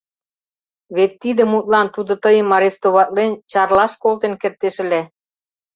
Вет 0.95 1.11
тиде 1.21 1.43
мутлан 1.51 1.87
тудо 1.95 2.13
тыйым 2.23 2.49
арестоватлен 2.57 3.31
Чарлаш 3.51 3.93
колтен 4.03 4.33
кертеш 4.41 4.75
ыле. 4.85 5.01